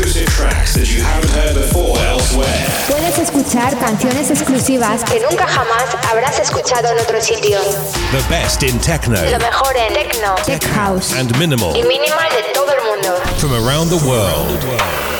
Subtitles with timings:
[0.00, 2.66] You can hear exclusive tracks that you haven't heard before elsewhere.
[2.88, 7.58] Puedes escuchar canciones exclusivas que nunca jamás habrás escuchado en otro sitio.
[8.10, 12.50] The best in techno Lo mejor en techno, tech house and minimal y minimal de
[12.54, 13.20] todo el mundo.
[13.36, 15.19] from around the world.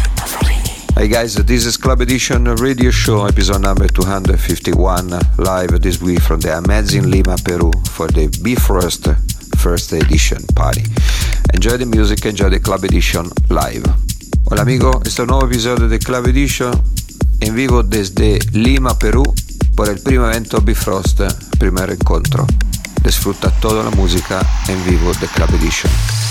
[0.93, 6.41] Hi guys, this is Club Edition Radio Show, episode number 251, live this week from
[6.41, 9.07] the amazing Lima, Peru, for the Bifrost
[9.57, 10.83] first edition party.
[11.53, 13.85] Enjoy the music, enjoy the Club Edition live.
[14.49, 16.73] Hola amigo, este nuevo episodio de Club Edition
[17.39, 19.23] en vivo desde Lima, Perú,
[19.75, 21.21] por el primer evento Bifrost,
[21.57, 22.45] primer encuentro.
[23.01, 26.30] Disfruta toda la música en vivo de Club Edition.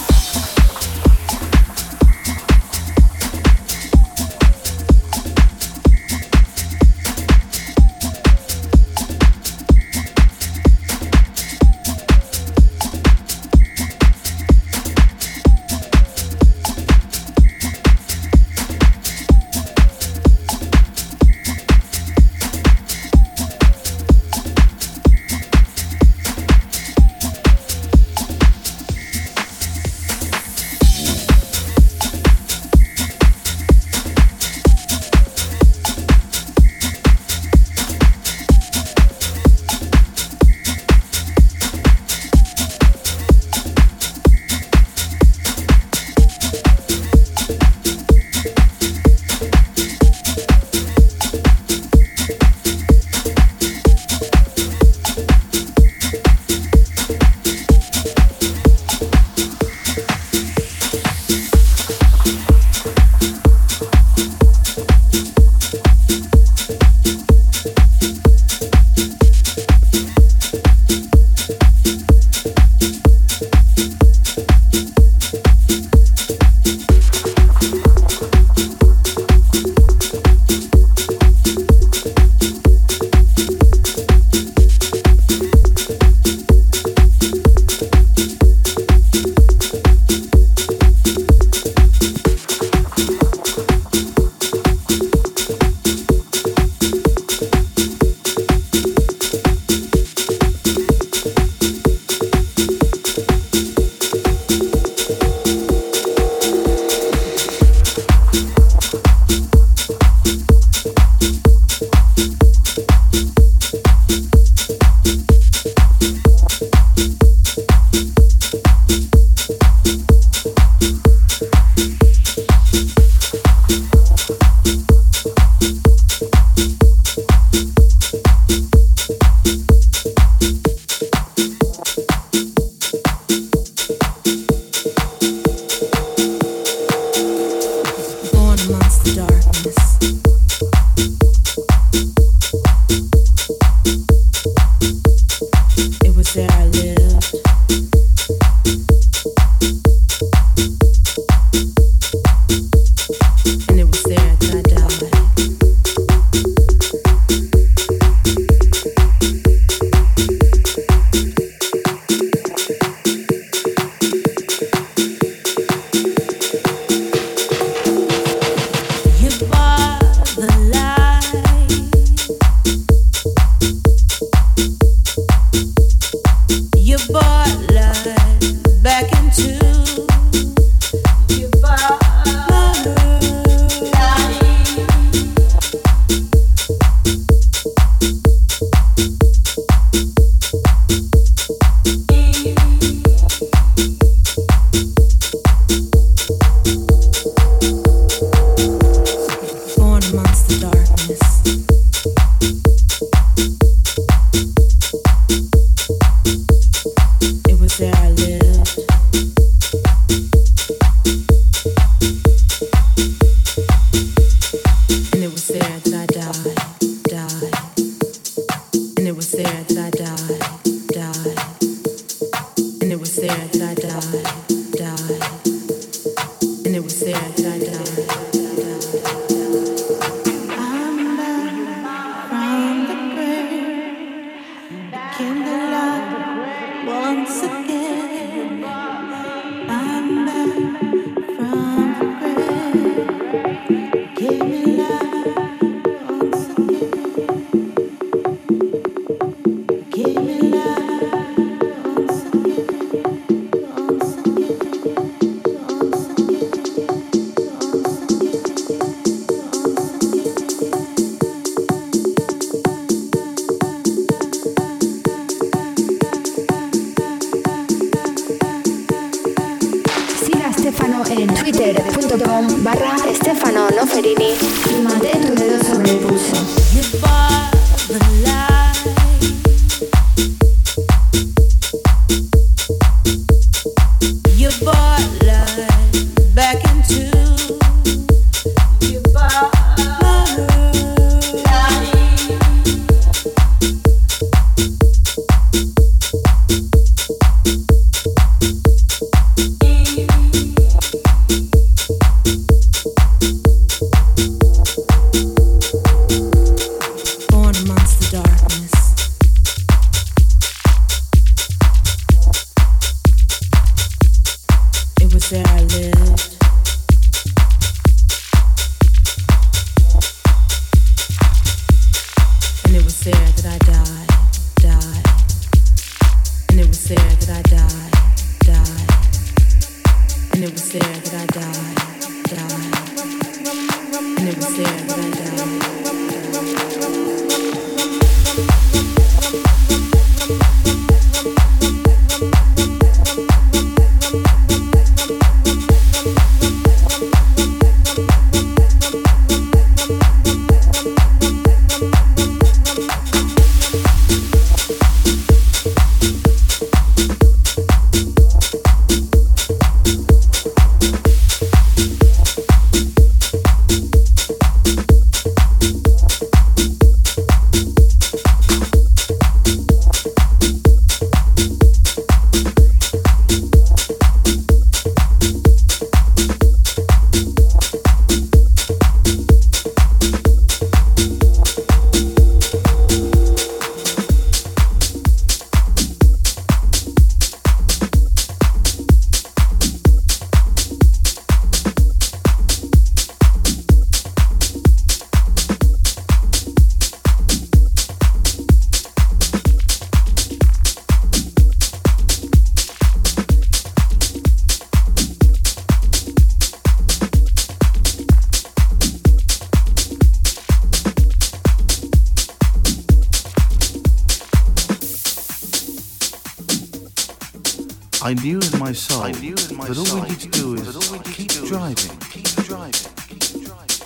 [418.03, 419.13] I knew in my soul in
[419.55, 420.75] my that all we need to do is
[421.13, 421.95] keep driving.
[422.09, 422.91] Keep driving.
[423.07, 423.77] Keep driving.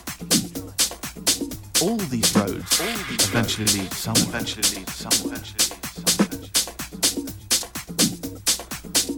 [1.82, 4.24] All these roads all these eventually lead somewhere.
[4.30, 5.38] Eventually lead somewhere.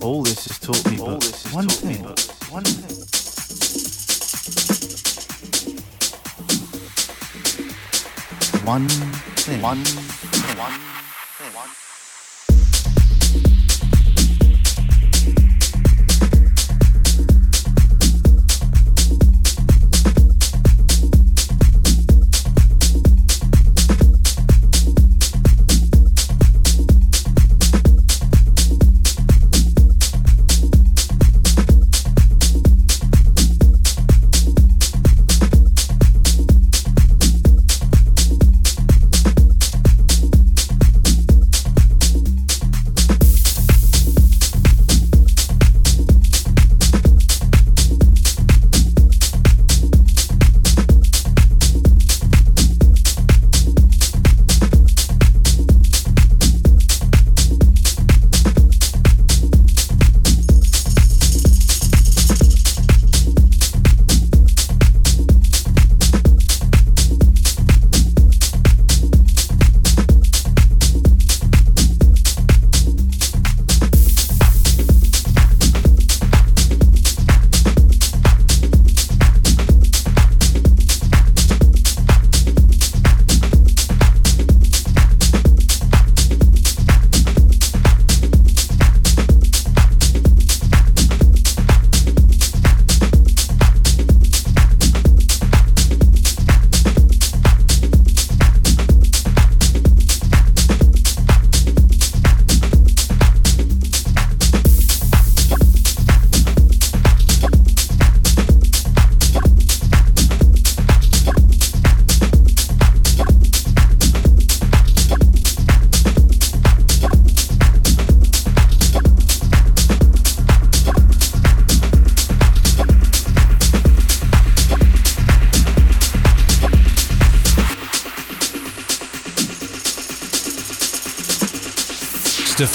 [0.02, 2.04] All this has taught me but one thing.
[2.50, 2.98] One thing.
[8.66, 9.62] One thing.
[9.62, 10.87] One thing.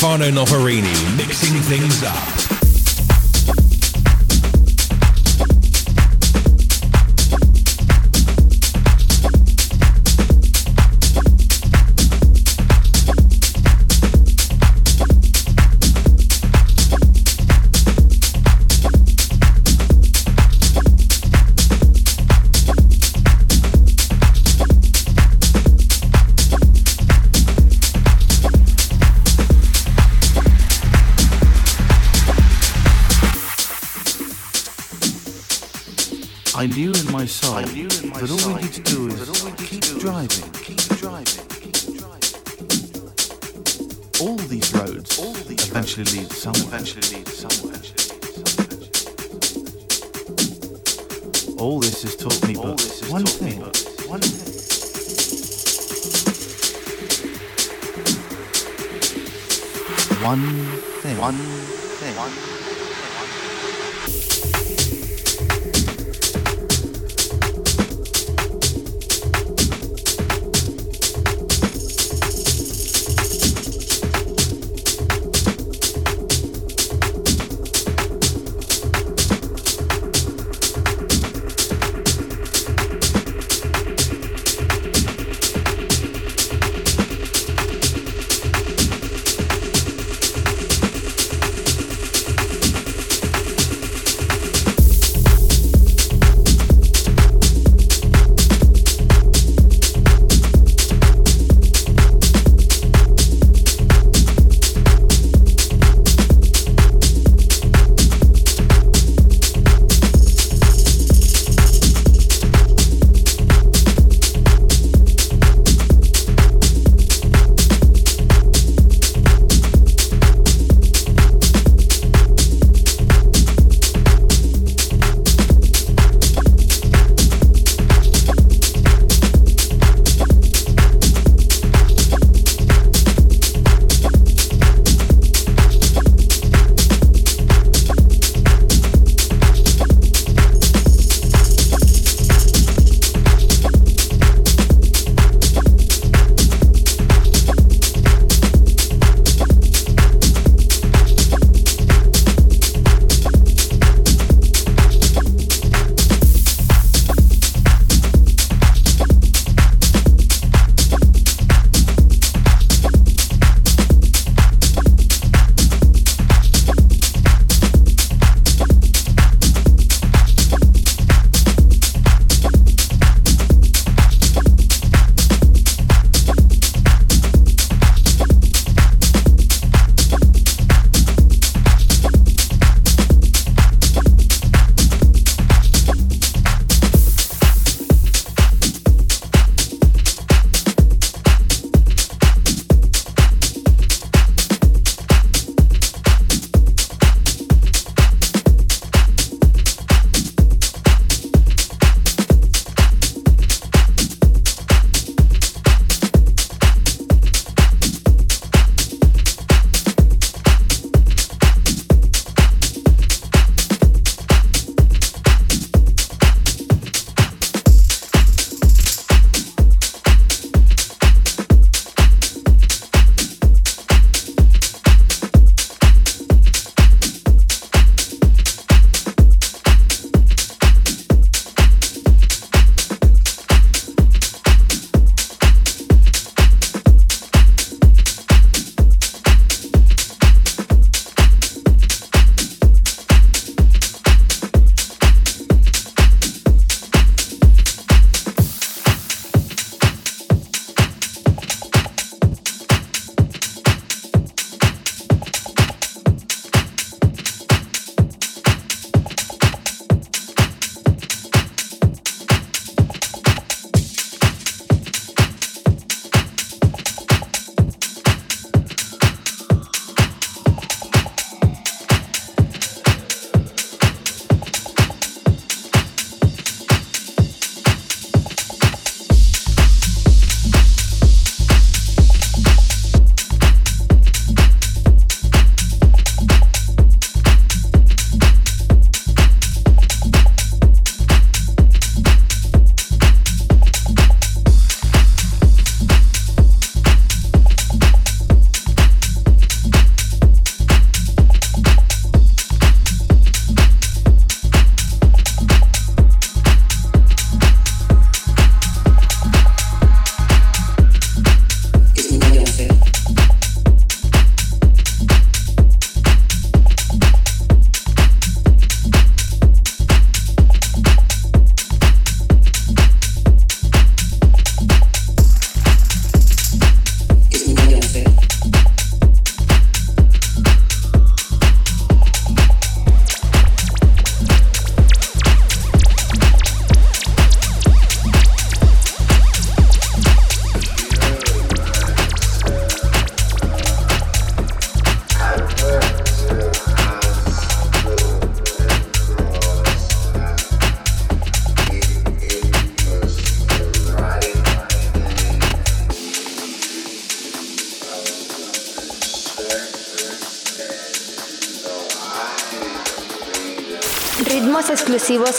[0.03, 2.32] Stefano Noferini, mixing things up.
[36.63, 39.19] I knew in my soul that all we need to do is
[39.67, 42.39] keep driving, keep driving, keep driving.
[44.21, 46.69] All these roads eventually lead somewhere.
[46.69, 47.83] Eventually lead somewhere.
[51.59, 53.61] All this has taught me but one thing.
[54.07, 54.63] One thing.
[60.23, 60.47] One
[61.03, 61.19] thing.
[61.19, 62.17] One thing.
[62.17, 62.62] One thing.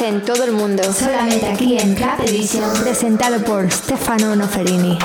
[0.08, 0.84] En todo el mundo.
[0.92, 4.98] Solamente aquí en Club Edition, presentado por Stefano Noferini.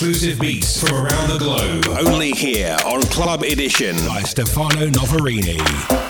[0.00, 1.84] Exclusive beats from around the globe.
[2.06, 6.07] Only here on Club Edition by Stefano Noferini.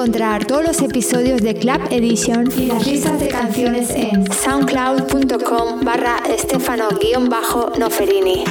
[0.00, 6.22] Encontrar todos los episodios de Club Edition y las listas de canciones en soundcloud.com barra
[6.26, 8.44] estefano-noferini.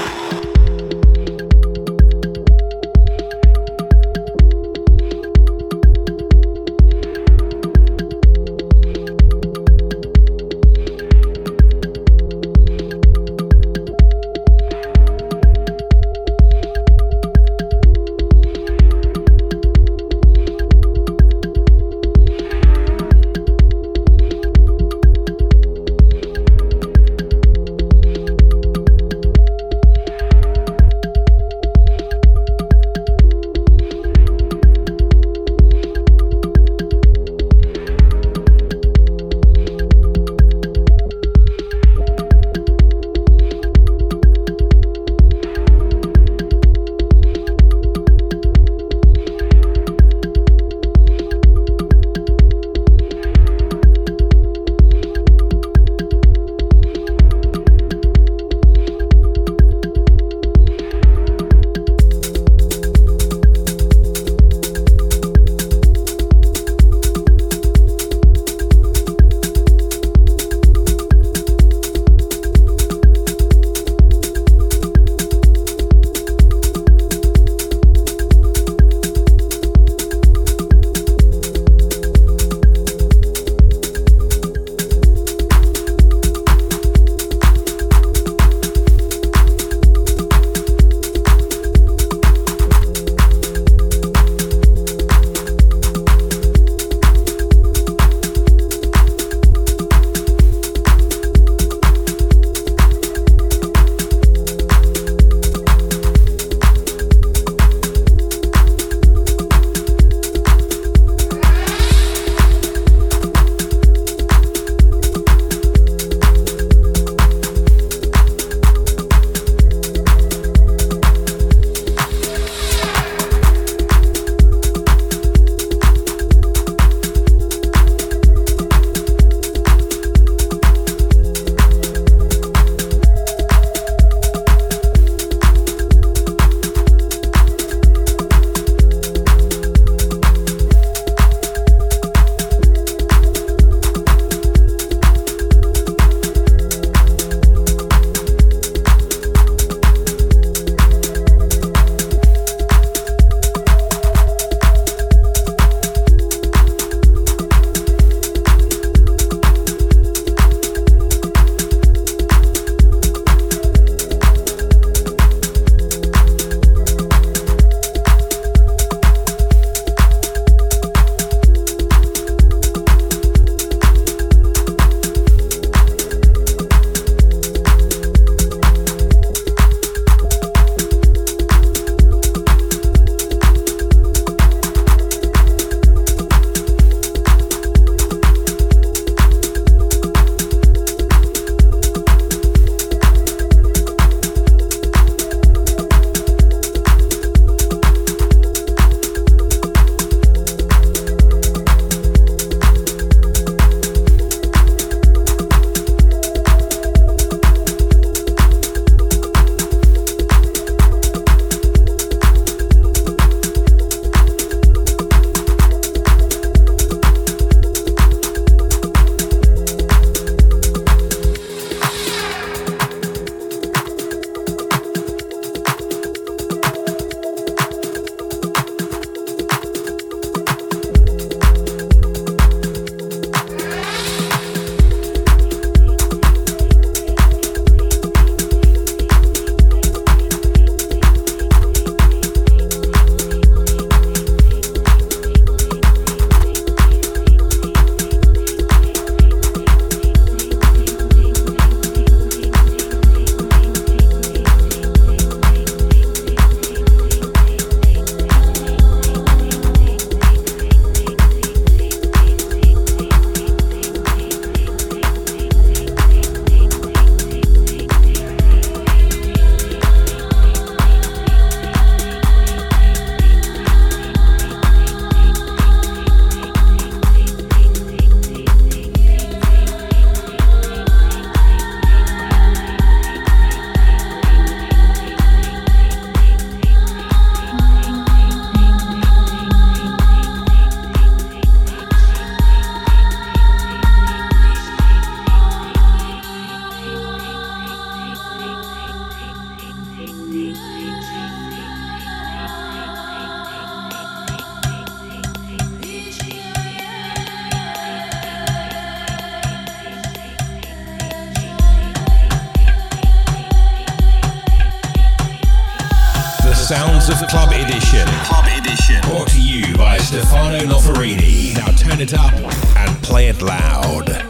[317.22, 318.08] Of Club Edition.
[318.26, 319.02] Club Edition.
[319.02, 321.56] Brought to you by Stefano Noferini.
[321.56, 324.29] Now turn it up and play it loud.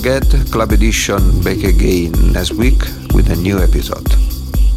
[0.00, 2.80] Forget, Club Edition back again next week
[3.12, 4.08] with a new episode.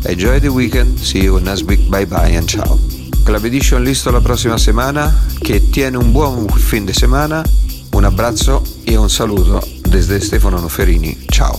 [0.06, 2.78] Enjoy the weekend, see you next week, bye bye and ciao.
[3.24, 7.42] Club Edition listo la prossima settimana, che tiene un buon fin di settimana,
[7.92, 11.18] un abbraccio e un saluto desde Stefano Noferini.
[11.30, 11.58] Ciao.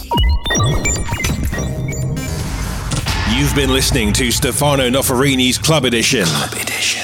[3.30, 6.26] You've been listening to Stefano Noferini's Club Edition.
[6.26, 7.03] Club Edition.